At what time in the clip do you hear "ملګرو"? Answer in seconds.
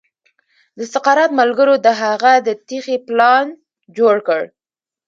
1.41-1.75